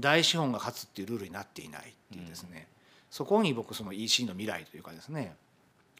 [0.00, 2.66] 大資本が勝つっていうルールになっていないっていうですね、
[3.10, 5.34] そこに僕その EC の未来というかですね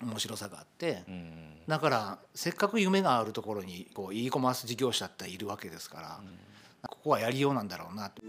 [0.03, 1.05] 面白さがあって、
[1.67, 6.21] だからせっかく夢があるところにこう e コマース事業者っているわけですから、
[6.89, 8.23] ここはやりようなんだろうなと。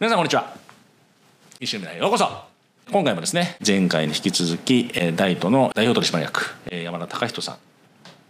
[0.00, 0.54] 皆さんこんにちは。
[1.60, 2.28] 一緒に未来へようこそ。
[2.90, 7.56] 今回もですね前回に引き続きえーダイトの代表取締役えー山田隆人さん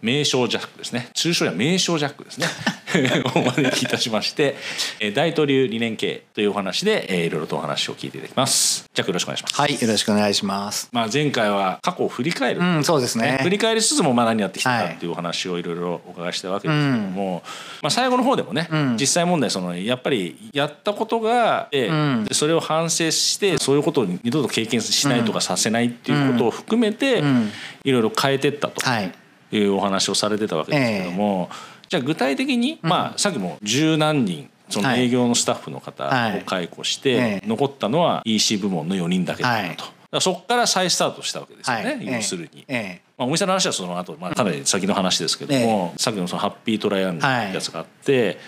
[0.01, 1.11] 名称ジャックですね。
[1.15, 2.47] 通称や名称ジャックですね。
[3.35, 4.57] お招きいたしまして
[4.99, 8.89] えー大統流理念経営というお話でえーいろいろとお話を聞いていただきます。
[8.95, 9.61] ジャックよろしくお願いします。
[9.61, 10.89] はい、よろしくお願いします。
[10.93, 13.41] まあ前回は過去を振り返る、うん、そうですね。
[13.43, 14.95] 振り返りつつもまあ何やってきたかはい。
[14.95, 17.43] っていうお話をいろいろお伺いしたわけですけども、
[17.83, 18.97] まあ、最後の方でもね、ん。
[18.99, 22.25] 実際問題そのやっぱりやったことがあって、ん。
[22.25, 27.51] でそれを反省してそういうことを二度と経験しないとかさせないっていうことを含めてん。
[27.85, 28.81] いろいろ変えてったと。
[28.89, 29.13] はい。
[29.53, 31.49] いうお話をされてたわけですけども、
[31.89, 35.05] じゃあ具体的に、まあさっきも十何人そのはい。
[35.05, 37.47] 営業のスタッフの方を解雇して、ええ。
[37.47, 40.21] 残ったのは EC 部門の4人だけだったと。
[40.21, 42.07] そこから再スタートしたわけですよね、はい。
[42.07, 42.65] 要するに。
[42.69, 43.03] ええ。
[43.19, 48.39] まあ、お店の話はその後、まあかなり先の話ですけども、さっきのそのハッピートライアングルってやつがあって、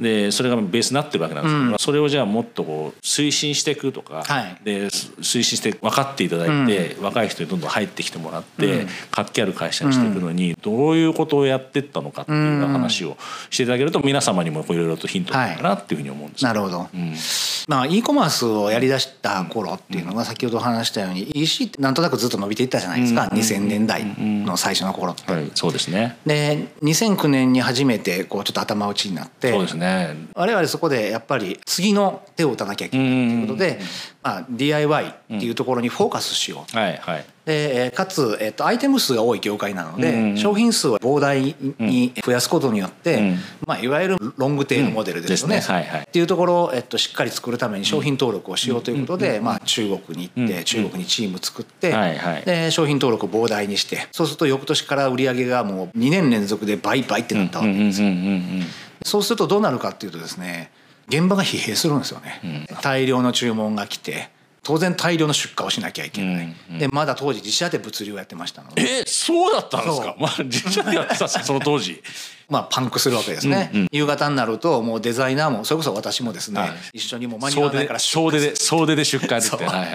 [0.00, 4.58] でそれがベースになってるわけなんですけど、それをじゃあもっとこう推進していくとか、はい。
[4.64, 13.16] です推進して分かっていただいて、若い人にどんどん入ってきてもらって、活気ある会社にしていくのにどういうことをやっていったのかっていう話を
[13.50, 16.88] していただけると皆様にもいろいろとヒントになるかなっていうふうに思うんですけどなるほど。
[17.66, 25.30] まあ e コマースをやりだした頃っていうのが先ほど話したように EC ってなんとなくずっと伸びていったじゃないですか、2000年代の最初の頃って。
[25.30, 26.18] はい、そうですね。
[26.26, 30.16] で2009年に初めてこうちょっと頭打ちになってそうですね。
[30.34, 33.80] 我々そこでやっぱり次の手を打たなきゃいけないということで、
[34.22, 36.70] まあ、DIY っていうところにフォーカスしよう。
[36.70, 36.78] と。
[36.78, 43.38] はいはいでえーかつ、えっとアイテム数が多い業界なので、うんうん商品数を膨大に増やすことによって、うん。
[43.66, 45.56] まあ、いわゆるロングテールモデルですよね。
[45.56, 45.74] ですね。
[45.78, 46.00] はいはい。
[46.02, 52.42] っていうところを、えっと、しっかり作るために商品登録をしようということで、まあ、中国に行って、中国にチーム作って、はいはい。
[52.42, 58.02] で商品登録を膨大にしてそうすると翌年から売り上げがもう2年連続で倍倍ってなったわけです。
[58.02, 58.08] よ。
[58.08, 58.64] うんうんうんうん
[59.04, 60.70] そうするとどうなるかっていうとですね
[61.08, 64.30] 現場が疲弊するんですよね、大量の注文が来て
[64.64, 70.16] 当然大量の出荷をしなきゃいけない、でまだ当時自社で物流をやってましたので、えそうだったんですか？
[70.18, 72.02] まあ実社でやってたんですかその当時。
[72.46, 76.72] まあ、パンクするわけですね、夕方になるともうデザイナーもそれこそ私もですね、はい。
[76.98, 79.88] 一緒にもう間に合わないから総出で総出で出荷でそうってはいはい。
[79.90, 79.92] い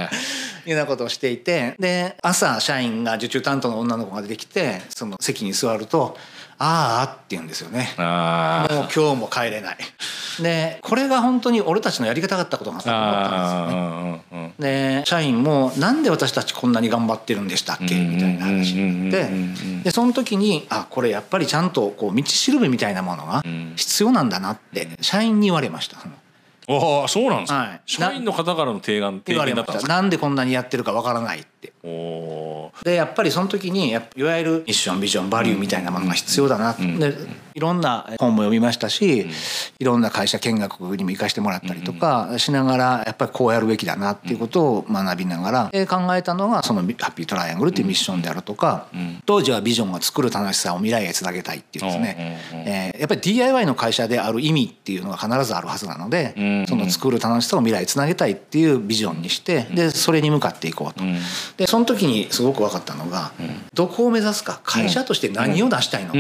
[0.66, 6.18] うようなことをしていてで朝社員が受注担当の女の子が出てきてその席に座ると
[6.58, 7.94] 「あーあ」って言うんですよね。
[7.98, 8.74] あー。
[8.74, 9.78] もう今日も帰れない。
[10.44, 14.54] でこれが本当に俺たちのやり方だったことがと思ったんですよね。
[14.60, 19.30] で社員も「なんで私たちこんなに頑張ってるんでしたっけ?」みたいな話になって
[19.84, 23.44] でその時にあこれやっぱりちゃんとこう道しるべみたいなものが
[23.76, 25.98] 必要なんだなって社員に言われました。
[26.72, 29.66] ああそうなんですか、はい社員の方からの提案提言われました。
[29.66, 29.94] 言だったんですか？
[29.96, 31.74] なんでこんなにやってるかわからないって。
[32.84, 37.14] でやっぱりその時にいわゆるミッションビジョンバリューみたいなものが必要だな、で
[37.56, 39.28] いろんな本も読みましたし、
[39.80, 48.88] いろんな会社見学にも行かしてもらったりとかしながらやっぱりこうやるべきだなっていうことを学びながら、で考えたのがそのハッピートライアングルっていうミッションであるとか、
[49.26, 61.04] 当時はビジョンが作る楽しさを未来へつなげたいっていうですね、えーやっぱり DIY の会社である意味っていうのが必ずあるはずなので、その作る楽しさを未来へつなげたいっていうビジョンにしてでそれに向かっていこうと。
[61.60, 63.34] でその時にすごく分かったのが、
[63.74, 66.20] どこを目指すか会社として何を出したいのか、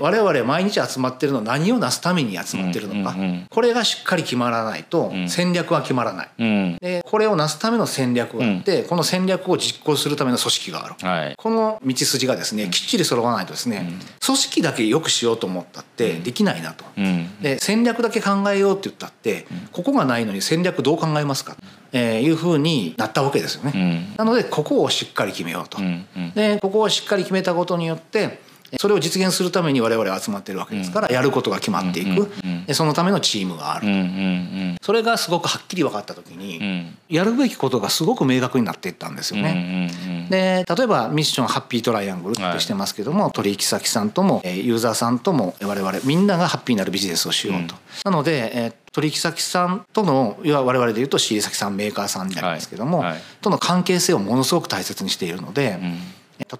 [0.00, 3.16] 我々毎日集まってるのは何をなすために集まってるのか、
[3.48, 6.28] これがしっかり決まらないと戦略は決まらない。
[6.38, 6.78] うん。
[6.82, 10.94] でこれをなすための戦略があって、この戦略を実行するための組織がある。
[11.00, 11.34] はい。
[11.38, 13.90] この道筋がですねきっちり揃わないとですね、
[14.22, 16.84] 組織だけ良くしようと思ったってできないなと。
[16.98, 17.40] うん。
[17.40, 21.56] で戦略だけ考えようって言ったって、ここがないのに戦略どう考えますか、
[21.92, 23.72] えーいうふうになったわけですよね。
[23.74, 24.16] うん。
[24.16, 25.78] なのでここをしっかり決めようと。
[25.78, 26.30] うんうん。
[26.32, 28.40] でここをしっかり決めたことによって
[28.78, 32.30] それを実現するために我々は集まってるわけですから、やることが決まっていく、
[32.66, 36.98] でそのためのチームがある、それがすごくはっきり分かった時に、ん。
[37.08, 39.90] やるべきことがすごく明確になっていったんですよね。
[40.30, 47.74] うんで例えばミッションハッピートライアングルってしてますけども、取引先さんともえーユーザーさんとも我々みんながハッピーになるビジネスをしようと。
[48.04, 53.08] なので、えー取引先さんとのいわ我々で言うと仕入れ先さんメーカーさんになりますけども、はい。
[53.10, 55.78] はいとの関係性をものすごく大切にしているので、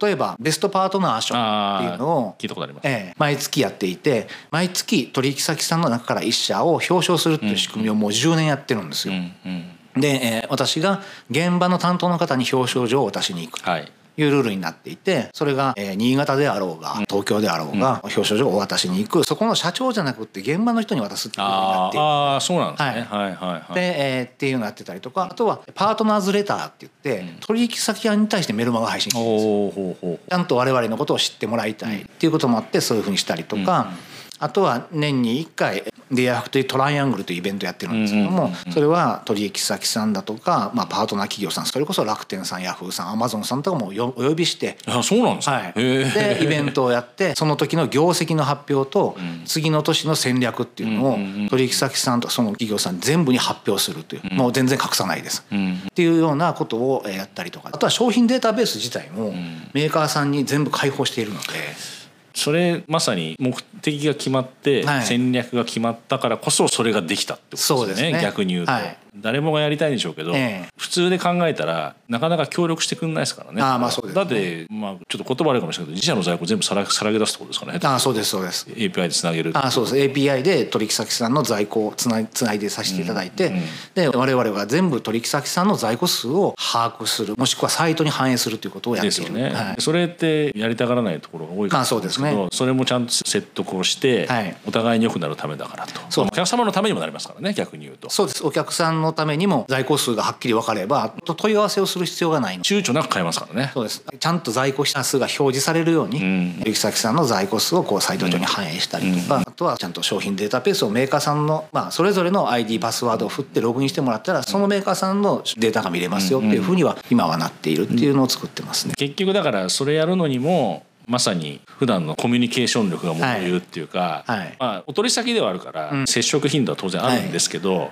[0.00, 2.86] 例えばベストパートナー賞っていうのを聞いたことあります。
[2.86, 9.14] ええ毎月やっていて毎月取引先さんの中から1社を表彰するっていう仕組みをもう10年やってるんですよ。
[9.14, 9.64] うんうん
[10.00, 11.00] で、えー私が
[11.30, 13.62] 現場の担当の方に表彰状を渡しに行く。
[13.62, 13.92] はい。
[14.16, 19.24] いうルールになっていてそれが、えー、新潟であろうが東京であろうが、表彰状をお渡しに行く。
[19.24, 23.80] そこの社長じゃなくて現場の人に渡すっていうふうになってああそうなんですね、はい、はいはいで、
[24.18, 33.96] えー、っていうのやってたりとかあとはパートナーズレターって言って、うん、取引先に対してメルマガ配信してるんですちゃんと我々のことを知ってもらいたいっていうこともあってそういうふうにしたりとか、うん、
[34.40, 51.18] あとは年に1回ディアフクというトライアングルというイベントやってるんですけどもそれは取引先さんだとか、まあ、パートナー企業さんそれこそ楽天さんヤフーさんアマゾンさんとかもお呼びしてあそうなんですか、はい、でイベントをやってその時の業績の発表と次の年の戦略っていうのを
[51.50, 55.44] 取引先さんとその企業さん全部に発表するというもう全然隠さないです。
[55.50, 59.32] っていうようなことをやったりとかあとは商品データベース自体も
[59.74, 61.99] メーカーさんに全部開放しているので。
[62.34, 68.22] それまさに目的が決まって戦略が決まったからこそそれができたってことですね,、ね。
[68.22, 73.62] 逆に言うと、はい、誰もがやりたいんでしょうけど、え普通で考えたらなかなか協力してくんないですからね。
[73.62, 77.78] あまあそうです、ね、だって、まあ、ちょっと言葉あるかもしれないけど自社の在庫全部さらさらけ出すってことですかね。
[77.82, 78.66] あそうですそうです。
[78.70, 79.52] API でつなげる。
[79.54, 79.96] あそうです。
[79.96, 83.62] API で取引先さんの在庫をつないつないでさせていただいて、うんうん、
[83.94, 89.16] で我々は全部取引先さんの在庫数を把握するもしくはサイトに反映するということをやっている。
[89.16, 96.00] ですよね、はい、それってやりたがらないところが多いかもしれないですけど、まあ、そうですね、それもちゃんと説得をして、はい、お互いに良くなるためだからと。
[96.08, 96.26] そう。
[96.26, 98.08] お客様のためにもなりますからね逆に言うと。
[98.10, 98.46] そうです。
[98.46, 103.70] お客さんのためにも在庫数がはっきり分かれば問い合わせをする必要がない躊躇なく買えますからね。
[103.74, 104.04] そうです。
[104.18, 118.94] ちゃんと在庫者数が表示されるように、うん、行先さんの在庫数をこうサイト上に反映したりとか、うん、あとはちゃんと商品データベースをメーカーさんの、まあ、それぞれの ID パスワードを振ってログインしてもらったらそのメーカーさんのデータが見れますよっていうふうには今はなっているっていうのを作ってますね。
[118.96, 124.38] 結局だからそれやるのにもまさに普段のコミュニケーション力が求めるっていうか、はい。
[124.38, 127.90] はい、まあ、お取り先ではあるから、接触頻度は当然あるんですけど、はい、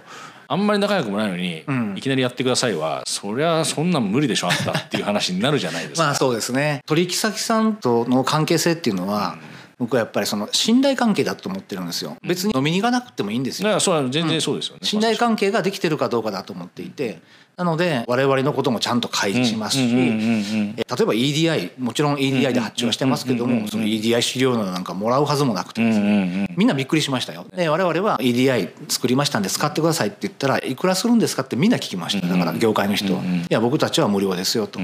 [0.50, 6.04] あんまり仲良くもないのに、うん、いきなりやってくださいはそりゃそんなん無理でしょあったっていう話になるじゃないですか。
[6.08, 6.82] まあそうですね。
[6.86, 9.58] 取引先さんとの関係性っていうのは、うん。
[9.78, 12.16] 僕はやっぱりその信頼関係だと思ってるんですよ。
[12.26, 17.20] 別に飲みに行かなくてもいいんですよ、そう全然そうですよね、うん、信頼関係ができてるかどうかだと思っていて
[17.58, 26.46] なので我々のこともちゃんと開示しますし例えば EDI もちろん EDI で発注はしてますけどもその EDI 資料なんかもらうはずもなくてですね。
[26.56, 27.44] みんなびっくりしましたよ。
[27.54, 31.42] で我々は EDI 作りましたんで使ってくださいって言ったらいくらするんですか？
[31.42, 32.26] ってみんな聞きました。
[32.28, 33.22] だから業界の人は。
[33.22, 34.78] いや僕たちは無料ですよと。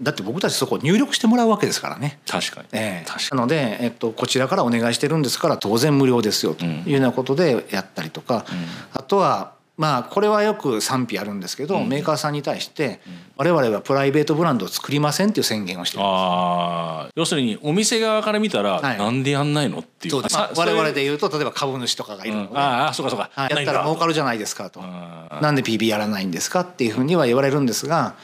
[0.00, 2.20] だって僕たちそこ入力してもらうわけですからね。
[2.26, 2.68] 確かに。
[2.72, 6.64] えー、なので、えっと、こちらからお願いしてるんですから当然無料ですよと。
[6.64, 13.00] いうようなことでやったりとか、うん、あとはまあこれはよく賛否あるんですけど、うん、メーカーさんに対して
[13.38, 16.12] 我々はプライベートブランドを作りませんっていう宣言をしてるんです。
[16.12, 24.82] あ要するにお店側から見たら、はい、なんでやんないのっていう、まあ、我々で言うと例えば株主とかがいるので、うん、ああそうかそうか、はい、やったら儲かるじゃないですかと。
[24.82, 28.16] なんで PB やらないんですかっていうふうには言われるんですが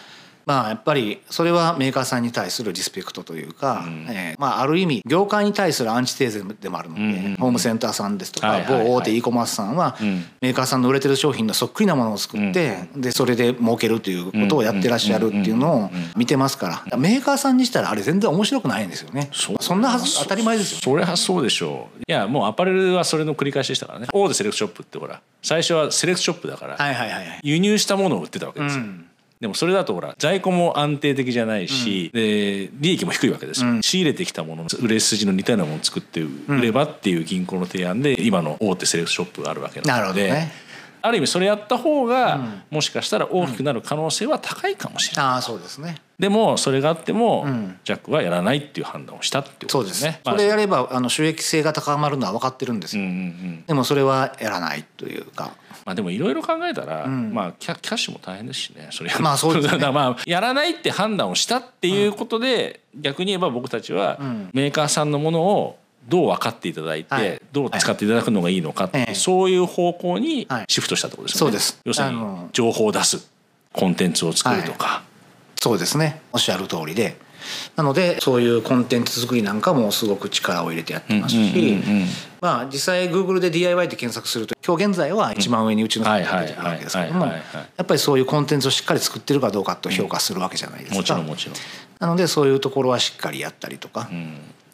[0.46, 7.08] まあやっぱりそれはメーカーさんに対するリスペクトというか、うん、えー、まあある意味業界に対するアンチテーゼでもあるので、うん。
[7.08, 9.96] うん、ホームセンターさんですとか、某大手 e コマースさんは、
[10.40, 19.30] メーカーさんの売れてる商品のそっくりなものを作って、うん、でそれで儲けるということをやってらっしゃるっていうのを見てますからメーカーさんにしたらあれ全然面白くないんですよね。
[19.32, 22.02] そんなはず当たり前ですよ、それはそうでしょう。
[22.06, 24.06] いやもうアパレルはそれの繰り返しでしたからね。
[24.12, 29.05] 大手セレクトショップってほら最初はセレクトショップだから、はいはいはい、輸入したものを売ってたわけですよ、うん
[29.40, 40.30] でもそれだとほら在庫も安定的じゃないし、うん、で利益も低いわけですよ、うん、仕入れてきたもの売れ筋の似たようなものを作って売ればっていう銀行の提案で今の大手セレクトショップがあるわけなので。
[40.30, 40.65] ね
[41.06, 45.32] ある意味それやった方が、もしかしたら大きくなる可能性は高いかもしれない。
[45.36, 45.96] あそうですね。
[46.18, 47.46] でもそれがあっても、
[47.84, 50.20] ジャックはやらないっていう判断をしたっていうことですね。
[50.24, 53.04] それやればあの収益性が高まるのは分かってるんですよ。
[53.04, 55.52] うんうんうん、でもそれはやらないというか。
[55.84, 58.88] まあでもいろいろ考えたら、うん、まあキャキャッシュも大変ですしね。
[58.90, 59.86] それまあそうですね。
[59.92, 64.18] まあやらないって判断をしたっていうことで、うん、逆に言えば僕たちは
[64.52, 71.52] メーカーさんのものをどう分かっていただいて、はい、どう使っていただくのがいいのかって、はい、そういう方向にシフトしたってことですよね。
[71.52, 71.80] そうです。
[71.84, 72.18] 要するに
[72.52, 73.28] 情報を出す
[73.72, 76.20] コンテンツを作るとか、はい、そうですね。
[76.32, 77.16] おっしゃる通りで。
[77.76, 81.76] なのでそういうコンテンツ作りなんかもすごく力を入れてやってますし、
[82.40, 87.42] まあ実際 Google で DIY って検索すると今日現在は一番上にうちの会社が出てくるわけですけどもや
[87.82, 90.96] っぱりそういうコンテンツをしっかり作ってるかどうかと評価するわけじゃないですか。
[90.96, 91.54] もちろんもちろん。
[92.00, 94.10] なのでそういうところはしっかりやったりとか。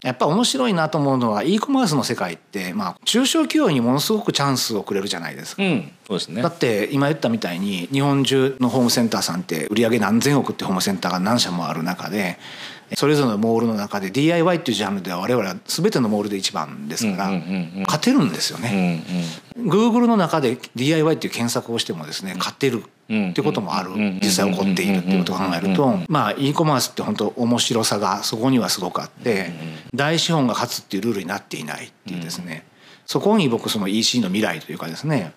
[0.03, 5.63] やっぱ面白いなと思うのは e コマースの世界って、まあ、中小企業にものすごくチャンスをくれるじゃないですか。
[5.63, 6.43] うんそうですね。
[6.43, 12.39] だって今言ったみたいに日本中のホームセンターさんって売り上げ何千億ってホームセンターが何社もある中で
[12.97, 17.31] それぞれのモールの中で DIY っていうジャンルでは我々は全てのモールで一番ですから
[17.87, 19.05] 勝てるんですようね。
[19.57, 19.69] ん。
[19.69, 23.91] Google の中で DIY っていう検索をしてもですね勝てるうんってこともある
[24.23, 29.51] 実際起こっているっていうことを考えるとまあ e コマースって本当面白さがそこにはすごくあって
[29.95, 32.65] 大資本が勝つっていうルールになっていないっていうですね。
[33.07, 35.33] そこに僕その EC の未来というかですね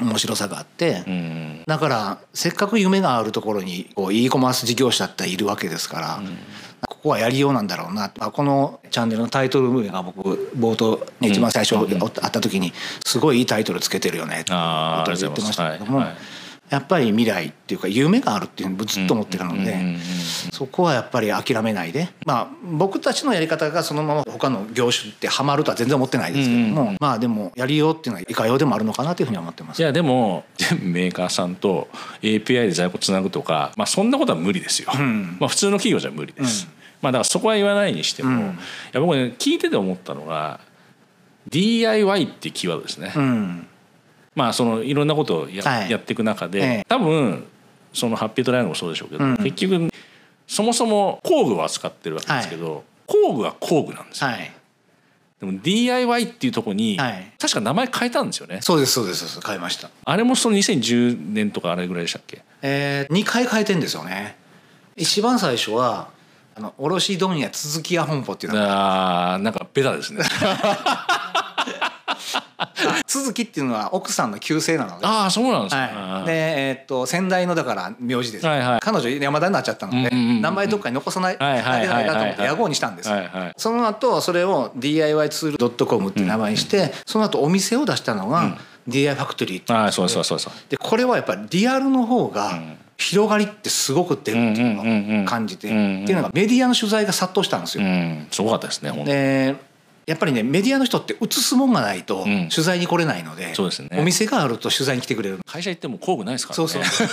[0.00, 1.12] 面白さがあってうん。
[1.12, 6.22] うんだからせっかく夢があるところにこう e コマース事業者っているわけですから、
[6.88, 8.12] ここはやりようなんだろうな。
[8.16, 12.72] まあこのチャンネルのタイトル名が僕冒頭ね一番最初会った時に
[13.04, 15.16] すごいいいタイトルつけてるよねって言ってま
[15.52, 16.12] したけども、うございます。
[16.12, 16.16] はいはい
[16.68, 19.96] やっぱり未来っていうか夢があるっていうのをずっと思ってるので。
[20.52, 29.80] そこはやっぱり諦めないで、まあ、僕たちのやり方がそのまま他の業種ってハマるとは全然思ってないですけども、まあでもやりようっていうのはいかようでもあるのかなというふうに思ってます。
[29.80, 31.88] いやでも全部メーカーさんと
[32.22, 35.36] API で在庫つなぐとか、まあ、そんなことは無理ですよ、ん。
[35.38, 36.68] まあ、普通の企業じゃ無理です、
[37.02, 38.38] まあだからそこは言わないにしても、うん。
[38.38, 38.42] い
[38.92, 40.60] や僕ね聞いてて思ったのが
[41.48, 43.68] DIY ってキーワードですね、うん
[44.36, 45.90] まあそのいろんなことをや,、はい。
[45.90, 46.84] やっていく中で、ええ。
[46.88, 47.44] 多分
[47.92, 49.36] そのハッピートライアングルもそうでしょうけど、うん。
[49.38, 49.90] 結局
[50.46, 54.52] そもそも工具を扱ってるわけですけど、工具は工具なんですよ、はい。
[55.40, 57.32] でも DIY っていうところに、はい。
[57.38, 58.58] 確か名前変えたんですよね。
[58.62, 59.46] そうですそうですそうです。
[59.46, 59.90] 変えました。
[60.04, 62.42] あれもその2010年とかあれぐらいでしたっけ？
[62.62, 64.36] えー、2回変えてんですよね。
[64.96, 66.08] 一番最初は
[66.54, 69.34] あの卸問屋続き屋本舗っていうのが。
[69.34, 70.22] あーなんかベタですね
[73.16, 75.06] 続きっていうのは奥さんの旧姓なので。
[75.06, 78.80] ああそうなんですか、はい、で、えーっと先代のだから名字です、はいはい。
[78.80, 80.42] 彼女山田になっちゃったので、うんうんうんうん。
[80.42, 83.08] 名前どっかに残さないだけないなと思って野号にしたんです。
[83.08, 83.52] よ、はいはい。
[83.56, 92.60] その後それを DIY ツール .com って名前にして、その後お店を出したのが DIY ファクトリーってそうそうそうそうでこれはやっぱりリアルの方が
[92.98, 94.78] 広がりってすごく出るっていううん。
[94.78, 97.84] うんうんうんのを感じて、うんうんっていうのがメディアの取材が殺到したんですよ。
[97.84, 99.56] うんすごかったですね本当にで
[100.06, 102.48] やっぱりねメディアの人って映すもんがないとん。
[102.48, 103.88] 取材に来れないので,、そうですね。
[103.92, 106.68] お店があると取材に来てくれる会社行っても工具ないですからね。
[106.68, 107.08] そうそう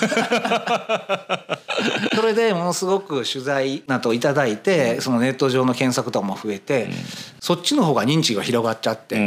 [2.15, 6.89] そ れでものすごく取材などいただいてそのネット上の検索とかも増えて、
[7.39, 9.25] そっちの方が認知が広がっちゃって、うんう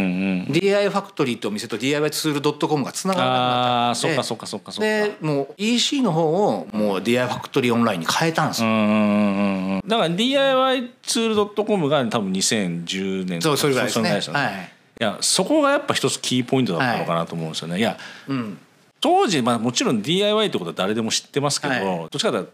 [0.51, 0.53] ん。
[0.53, 8.69] DIY ファクトリーとお店と DIY ツール .com がつながらなくあなっちゃってあそっかそっかそっかもう EC の方をもう DIY ファクトリーオンラインに変えたんですよ。
[8.69, 14.01] うんうんうんうんだから DIY ツール .com が多分2010年そうそれぐらいですね。
[14.01, 14.73] そのぐらいですよはい。
[14.99, 17.99] いやそこがやっぱ一つキーポイントだったのかなと思うんですよね、い、や
[18.29, 18.59] うん。
[19.01, 22.51] 当時、まあ、もちろん DIY ってことは誰でも知ってますけど、はいどっちかというと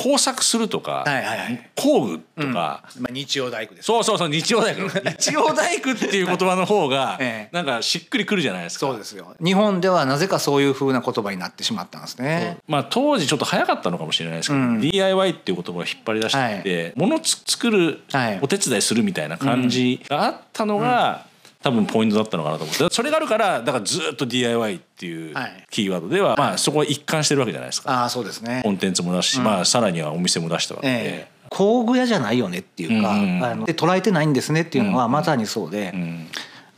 [0.00, 1.70] 工作するとか、はいはいはい。
[1.76, 2.52] 工具とか、
[2.98, 3.84] まあ日曜大工です。
[3.84, 4.88] そうそうそう日曜大工。
[5.04, 7.54] 日曜大工っていう言葉の方が ええ。
[7.54, 8.86] なんかしっくりくるじゃないですか。
[8.86, 9.36] そうですよ。
[9.44, 12.56] 日本ではなぜかそういう風な言葉になってしまったんですね。
[12.66, 14.80] まあ、当時ちょっと早かったのかもしれないですけど、うん。
[14.80, 18.38] DIY っていう言葉を引っ張り出してきて、物をつ作る、はい。
[18.40, 21.26] お手伝いするみたいな感じがあったのが、
[21.62, 27.90] 多分ポイントだったのかなと思ってそれがあるからだからずっと DIY っていうはいキーワードでは、まあ、そこは一貫してるわけじゃないですか。
[27.90, 28.70] ああそうですねコ。
[28.70, 30.92] ンテンツも出すし、まあ、さらにはお店も出したわけで。
[30.92, 36.26] ええ工具屋じゃないよねっていうか、うんうんあので捉えてないんですねっていうのはまさにそうで、うん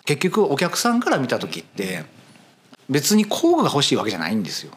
[0.04, 2.04] 結局お客さんから見た時って
[2.90, 4.72] 別に工具が欲しいわけじゃないんですよ。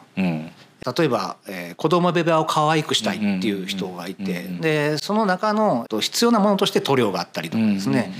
[0.86, 8.12] うん例えば、えー、子供ベベアを可愛くしたいっていう人がいて、でその中のと必要なものとして塗料があったりとかですね、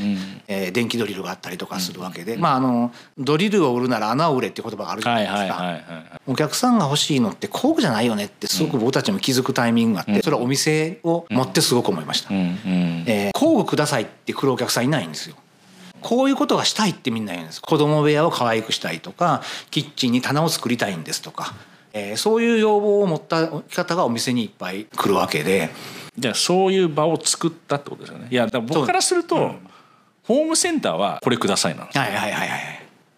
[0.48, 6.20] えー電気ドリルがあったりとかするわけで、まああのドリルを売るなら穴を売れっていう言葉があるじゃなはいいですか。
[6.26, 12.28] お客さんが欲しいのって工具じゃないよねってすごく僕たちも気づくタイミングがあって、それはお店を持ってすごく思いました。
[12.32, 15.36] えー工具くださいって来るお客さんいないんですよ。
[16.00, 17.60] こういうことがしたいってみんな言うんです。
[17.62, 21.54] 子供部屋を可愛くしたいとか、キッチンに棚を作りたいんですとか、
[21.98, 25.70] えーそういう要望を持った方がお店にいっぱい来るわけで、
[26.18, 28.28] じゃあそういう場を作ったってことですよね。
[28.30, 29.54] いやだから僕からすると、
[30.24, 32.60] ホームセンターはこれくださいなんですよはいはいはいはい。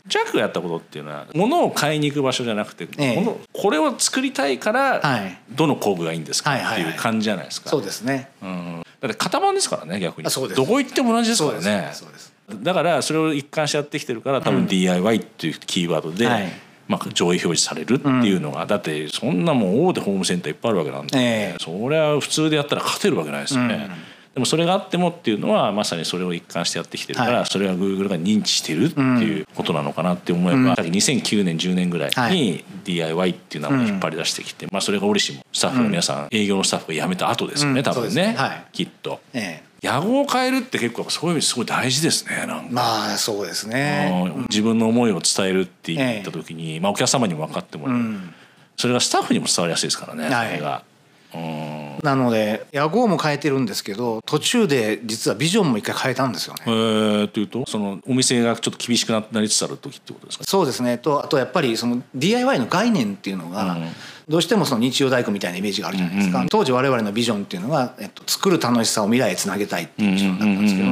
[0.06, 3.16] ジャックがやったことっていうのは物を買いに行く場所じゃなくて、ええ。
[3.16, 5.38] 物これを作りたいから、はい。
[5.50, 6.96] どの工具がいいんですかはいはいはいってい。
[6.96, 7.68] う感じじゃないですか。
[7.68, 8.30] そうですね。
[8.40, 10.26] うん、だって型番ですからね逆に。
[10.28, 10.56] あそうです。
[10.56, 11.90] どこ行っても同じですからね。
[11.92, 12.32] そうです。
[12.62, 21.56] だからそれを一貫してやってきてるから多分 DIY っていうキーワードで、はいまあ、上位表示されるっていうのが、だってそんなもん大手ホームセンターいっぱいあるわけなんで、ええ。
[21.60, 23.90] それは普通でやったら勝てるわけないですよね。
[24.34, 27.46] でもそれがあってもっていうのはまさにそれを一貫してやってきてるから、はい。
[27.46, 37.84] それは Google が認知してるっていうことなのかなって思えば、さっき2009年10年ぐらいはに DIY っていう名前を引っ張り出してきて、まあ、それが折しもスタッフの皆さん、営業のスタッフが辞めた後ですよね、うん。
[37.84, 38.34] 多分ね。
[38.38, 38.64] はい。
[38.72, 39.20] きっと。
[39.34, 42.68] ええ野号を変えるって結構そういう意味すごい大事ですねなんか。
[42.70, 44.32] まあそうですね。
[44.48, 48.34] 自分の思いを伝えるって言った時に、まあ、お客様にも分かってもらう、うん。
[48.76, 50.48] それがスタッフにも伝わりやすいですからね、はい。
[50.48, 50.82] それが。
[51.34, 51.98] うん。
[52.02, 56.60] なので屋号も変えてるんですけど途中で実はビジョンも一回変えたんですよね。
[56.66, 60.44] えー、というとそのお店がちょっと厳しくなりつつある時ってことですか？
[60.44, 60.96] そうですね。
[60.98, 63.88] とあとやっぱりその DIY の概念っていうのが、うん
[64.28, 70.88] どうしてもその日曜大工みたいなイメージがあるじゃないですか、当時我々のビジョンっていうのが、えっと、作る楽しさを未来へつなげたいっていうビジョンだったんですけど、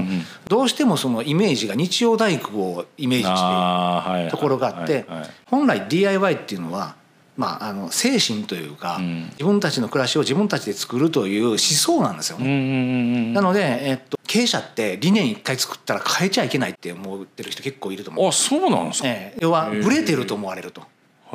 [0.48, 5.06] どうしてもそのイメージが日曜大工をイメージしているところがあって
[5.46, 6.96] 本来 DIY っていうのは、
[7.36, 9.24] まあ、あの精神というか、ん。
[9.32, 13.32] 自分たちの暮らしを自分たちで作るという思想なんですよね。
[13.32, 18.28] なので、えっと、経営者って理念一回作ったら変えちゃいけないって思ってる人結構いると思う。
[18.28, 19.38] あそうなんですか、ええ。
[19.40, 20.82] 要はブレてると思われると。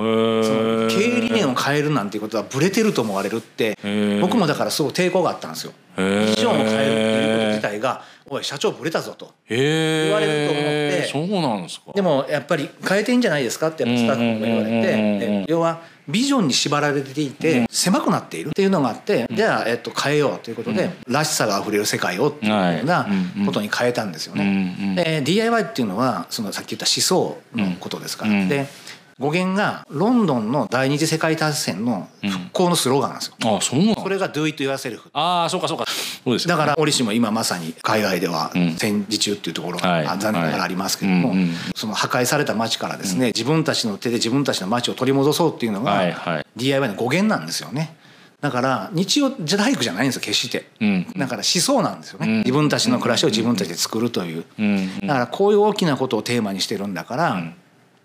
[0.01, 3.77] へー経営理念を変えるなんていうことはブレてると思われるって
[4.21, 5.73] 僕もだからすごい抵抗があったんですよ。
[5.97, 6.29] へー。
[6.29, 6.81] ビジョンを変えるって
[7.27, 9.33] いうこと自体が「おい社長ブレたぞ」と。
[9.49, 11.09] 言われると思って。
[11.11, 11.91] そうなんですか。
[11.93, 14.81] でもやっぱり変えていいんじゃないですかってやっぱスタッフにも言われて。
[15.19, 23.07] で要はビジョンに縛られていて狭くなっているっていうのがあってじゃあえっと変えようということでらしさがあふれる世界をっていうような
[23.45, 25.21] ことに変えたんですよね。
[25.23, 28.49] DIY っていうのはそのさっき言った思想のことですから、うん。
[28.49, 28.67] で
[29.21, 33.35] 語源がロンドンの第二次世界大戦の復興のスローガンなんですよ。
[33.57, 35.85] あそうなのそれが Do it yourself ああそうかそうか。
[35.87, 38.75] そうですよだから折しも今まさに海外ではん。
[38.77, 40.03] 戦時中っていうところはい。
[40.05, 41.35] が残念ながらありますけれども
[41.75, 46.45] その破壊された町からですね自分たちの手で自分たちの町を取り戻そうっていうのはいがはい。
[46.55, 47.95] DIY の語源なんですよね。
[48.41, 50.65] だから日曜じゃ大工じゃないんですよ決して。
[50.79, 51.05] うん。
[51.15, 52.37] だから思想なんですよね、うん。
[52.39, 54.99] 自分たちの暮らしを自分たちで作るという、うん。
[55.01, 57.43] だからこういう大きなことをテーマにしてるんだから、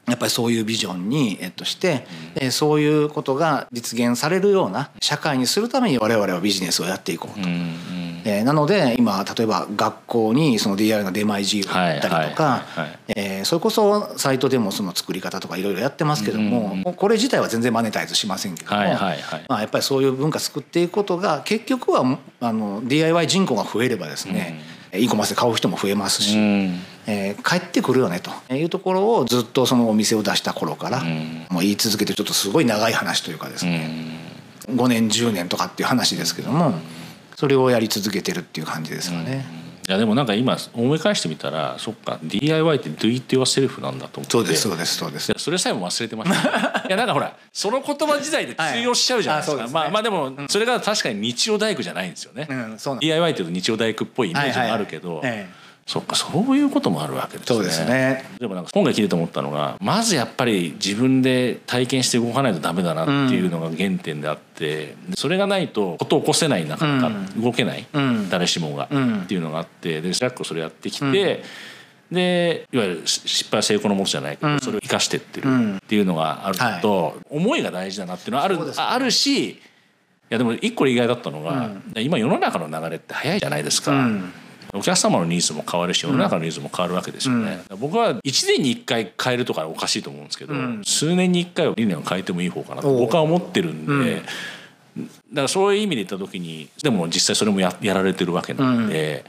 [0.07, 7.49] やっぱりそういうビジョンに、えっと、して、えそういうことが実現されるような社会にするために我々はビジネスをやっていこうと。
[7.49, 8.07] うんうん。
[8.27, 12.65] えーなので今例えば学校にその DIY の出前自由だったりとか
[13.09, 24.61] えーそれこそサイトでもその作り方とかいろいろやってますけども、これ自体は全然マネタイズしませんけども、まあ、やっぱりそういう文化作っていくことが結局はあの DIY 人口が増えればですね、
[24.97, 26.81] e コマースで買う人も増えますし、うん。
[27.07, 28.55] えー帰ってくるよねと。
[28.55, 31.47] いうところをずっとそのお店を出した頃から、ん。
[31.51, 33.87] もう言い続けてちょっとすごい長い話というかですうね、
[34.69, 34.77] ん。
[34.77, 36.75] 5年10年とかっていう話ですけども
[37.37, 39.47] それをやり続けてるっていう感じですかね。
[39.89, 44.31] いやでもなんか今思い返してみたらそっか DIY って Do it yourself なんだと思って。
[44.33, 44.97] そうですそうです。
[44.97, 49.65] そうですそれさえも忘れてました、 いやなんかほらその言葉自体で通用しちゃうじゃないですか、はい。
[49.65, 55.47] あすねまあまあでもそれが確かに日曜大工じゃないんですよね、うんそう DIY っていうと日曜大工っぽいイメージもあるけど、はいはいはい。
[55.47, 57.57] ええそっかそういうこともあるわけですね。
[57.57, 58.25] そうですね。
[58.41, 68.29] でもなんか今回聞いてて思ったのがまずやっぱり自分で体験して動かないとダメだなっていうのが原点であって、それがないとことを起こせないなかなか動けない、うん。
[68.29, 69.23] 誰しもが、うん。
[69.23, 71.45] っていうのがあってでジャックそれやってきて、
[72.11, 75.77] でいわゆる失敗は成功のもとじゃないけど、それを生かしてってるうん。
[75.77, 78.73] っていうのがあると、思いが大事だなっていうのはある,、ね。
[78.77, 79.59] あるしい
[80.31, 81.71] やでも一個意外だったのが、
[82.01, 83.93] 今世の中の流れって早いじゃないですか。
[84.73, 90.83] うんお客様のニーズも変わるし世の中のニーズも変わるわけですよね、僕は1年に1回変えるとかおかしいと思うんですけど、ん。
[90.85, 94.23] 数年に1回は理念を変えてもいい方かなと僕は思ってるんで、
[94.97, 99.25] だからそういう意味で言った時にでも実際それもややられてるわけなんで、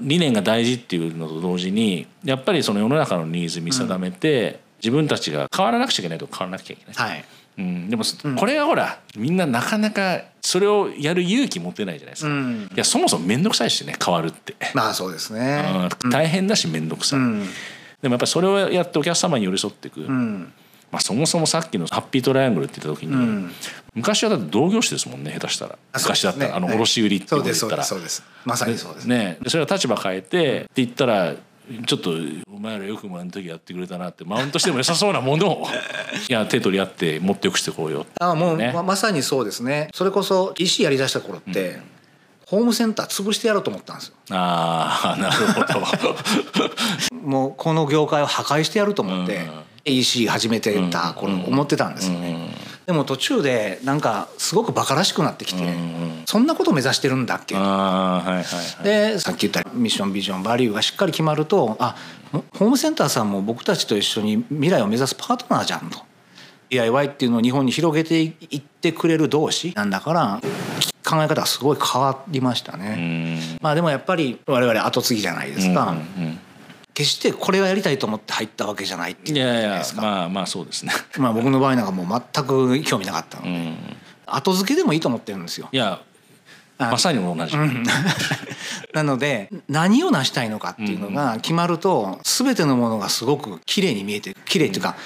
[0.00, 6.94] 理念が大事っていうのと同時にやっぱりその世の中のニーズ見定めて、自分たちが変わらなくちゃいけないと変わらなくちゃいけない。
[6.94, 7.24] はい
[7.58, 8.04] うん、でも
[8.38, 12.70] これがほらみんななかなかそれをやる勇気持てないじゃないですか、うん。
[12.72, 15.90] いやそもそも面倒くさいしね変わるって、まあそうですね。
[16.04, 16.10] うん。
[16.10, 17.40] 大変だし面倒くさい、うん。
[18.00, 20.52] でもやっぱりそれをやってお客様に寄り添っていく、うん。
[20.90, 23.50] まあ、そもそもさっきのハッピートライアングルって言った時に、ん。
[23.94, 25.78] 昔はだって同業種ですもんね下手したら。
[25.92, 28.22] あ昔だったら、あの卸売りってそうですそう言ったらですそうです。
[28.44, 29.04] まさにそうです。
[29.06, 29.38] ね。
[29.42, 31.34] でそれは立場変えてって言ったら
[31.86, 32.12] ちょっと
[32.52, 35.66] お前らよくもあの時やってくれたなってマウントしても良さそうなものを。
[36.28, 38.72] いや手取り合ってもっとよくしてこうよあもう、ね。
[38.74, 39.88] ままさにそうですね。
[39.94, 41.80] それこそ EC やりだした頃って、
[42.46, 44.14] ホームセンター潰してやろうと思ったんですよ。
[44.30, 45.62] ああ なるほ
[46.08, 46.16] ど。
[47.22, 49.50] もうこの業界を破壊してやると思って、うん。
[49.84, 52.54] EC 始めてた頃思ってたんですよね、
[52.88, 55.62] でも途中でなんかすごくバカらしくなってきて、
[56.24, 58.82] そんなこと目指してるんだっけ、はいはいはい。
[58.82, 61.96] でさっき言ったミッションビジョンバリューがしっかり決まるとあ
[62.32, 65.98] ホームセンターさんも僕たちと一緒に未来を目指すパートナーじゃんと。
[66.70, 70.40] DIY っていうのを日本に広げていってくれる同士なんだから
[71.06, 72.94] 考え方がすごい変わりましたうね。
[72.94, 73.58] ん。
[73.60, 76.38] まあでもやっぱり我々後継ぎじゃないですか、うん
[76.98, 80.92] 決してこれはやりたいと思って入ったわけじゃないっていういやいやまあまあそうですね。
[81.16, 83.76] まあ僕の場合なんかもう全く興味なかったので、うん。
[84.26, 85.68] 後付けでもいいと思ってるんですよ。
[85.70, 86.00] いや
[86.76, 87.56] まさに同じ、
[88.94, 94.96] なので何を成したいのかっていうのが決まると全てのものがすごく綺麗に見えて綺麗っていうか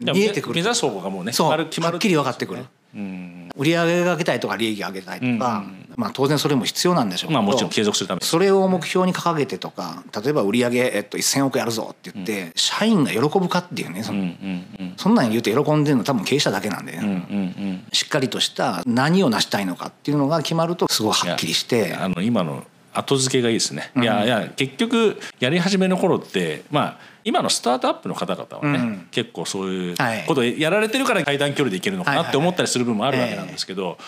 [0.00, 0.54] 見えてくる。
[0.56, 2.66] 目指す方向がもうねそうはっきり分かってくる。
[2.92, 5.64] うん売り上上げたいとか利益が上げたいとか、
[5.96, 8.26] まあ当然それも必要なんでしょうけど、まあもちろん継続するために。
[8.26, 21.94] それを目標に掲げてとか例えば売り上げ、えっと、1,000億やるぞって言って、社員が喜ぶかっていうねそんうんそんなん言うて喜んでるの多分経営者だけなんで、うんうんうんしっかりとした何を成したいのかっていうのが決まるとすごいはっきりして。
[21.94, 29.08] あの今の後付けがいいですね、いやいや結局やり始めの頃ってまあ今のスタートアップの方々はね、うん。
[29.10, 30.24] 結構そういうはい。
[30.26, 32.26] ことをやられてるから階段距離でいけるのかはいはいはい。
[32.26, 33.98] なって思ったりする部分もあるわけなんですけど、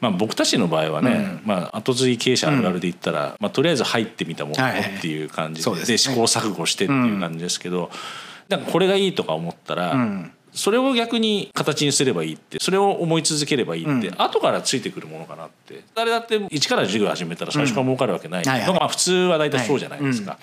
[0.00, 5.98] まあ、僕たちの場合はね、まあ、後継ぎ経営者あるあるで言ったら、まあ、とりあえず入ってみたものはいはいっていう感じで,、そうですね。
[5.98, 7.90] 試行錯誤してっていう感じですけど、
[8.48, 10.32] なんかこれがいいとか思ったら、ん。
[10.52, 15.82] それを逆に形にすればいいってそれを思い続ければいいって、後からついてくるものかなって。
[15.94, 18.44] 誰だって一から授業始めたら最初から儲かるわけない。
[18.44, 18.66] はいはい。
[18.66, 20.38] のがまあ普通は大体そうじゃないですか。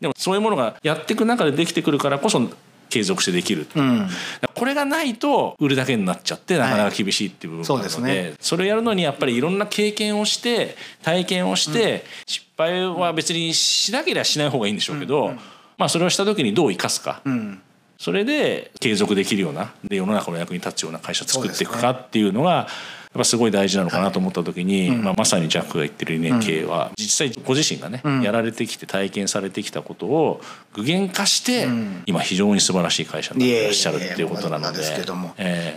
[0.00, 2.40] でもそういうものがやっていく中でできてくるからこそ
[2.88, 4.08] 継続してできる、うん。
[4.54, 8.36] これがないと売るだけになっちゃってなかなか厳しいっていう部分があるので,、そうですね。
[8.40, 15.32] それをやるのにやっぱりいろんな経験をして体験をして、失敗は別にしなければしない方がいいんでしょうけど、
[15.76, 17.60] まあそれをした時にどう生かすか、うん。
[17.98, 22.68] それで継続できるようなで世の中の役に立つような会社作っていくそうかっていうのが
[23.12, 30.40] ぱすごい大事なのかなと思った時に、まあ、まさにジャックが言ってる理念経営は実際ご自身がね、やられてきて体験されてきたことを
[30.74, 31.68] 具現化して、
[32.06, 34.78] 今非常に素晴らしい会社になっていらっしゃるっていうことなので。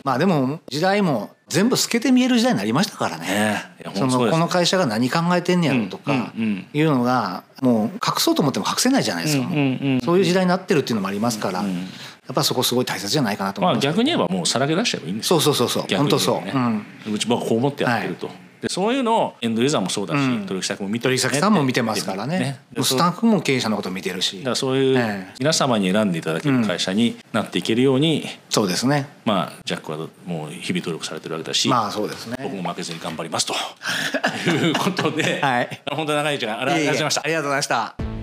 [0.04, 3.64] まあでも時代も全部透けて見える時代になりましたからね。
[3.96, 10.02] そのこの会社が何考えてんねやろとかいうのがもう隠そうと思っても隠せないじゃないですか、もううんうん。
[10.02, 11.66] そういう時代になってるっていうのもありますから、や
[12.32, 15.40] っぱそこすごい大切じゃないかなと思います、まあ逆に言えばもうさらけ出しちゃえばいいんですよ。
[15.40, 15.98] そうそうそうそう。
[15.98, 16.54] 本当そう、ね
[17.06, 18.30] うん、うちはこう思ってやってると、
[18.62, 20.46] でそういうのをエンドユーザーもそうだし、うん。
[20.46, 22.60] 取引先も見て取引先さんも見てますからね。
[22.72, 24.38] でスタッフも経営者のこと見てるし。
[24.38, 25.34] だからそういうええ。
[25.40, 29.08] 皆様に選んでいただける会社になっていけるように、そうですね。
[29.26, 32.38] まあジャックはもう日々努力されてるわけだし、まあそうですね。
[32.42, 33.56] 僕も負けずに頑張りますと。
[34.50, 35.82] いうことで、 はい。
[35.92, 37.22] 本当に長い時間ありがとうございました。
[37.26, 37.28] あ。
[37.32, 38.21] りがとうございました